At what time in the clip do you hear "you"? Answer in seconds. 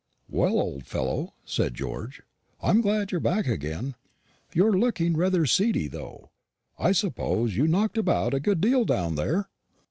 7.55-7.67